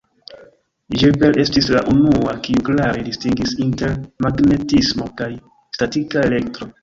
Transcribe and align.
Gilbert 1.01 1.37
estis 1.43 1.67
la 1.75 1.81
unua 1.91 2.33
kiu 2.47 2.63
klare 2.69 3.03
distingis 3.09 3.53
inter 3.67 3.95
magnetismo 4.27 5.11
kaj 5.23 5.29
statika 5.77 6.25
elektro. 6.31 6.71